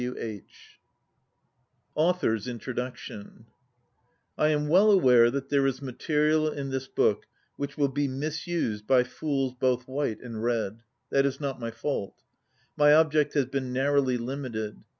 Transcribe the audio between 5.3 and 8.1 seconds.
there is material in this book which will be